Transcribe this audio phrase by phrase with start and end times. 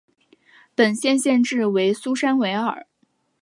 [0.73, 2.87] 本县县治为苏珊维尔。